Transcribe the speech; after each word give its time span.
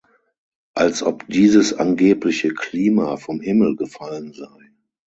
Als 0.73 1.03
ob 1.03 1.27
dieses 1.27 1.75
angebliche 1.75 2.55
"Klima" 2.55 3.17
vom 3.17 3.39
Himmel 3.39 3.75
gefallen 3.75 4.33
sei! 4.33 4.71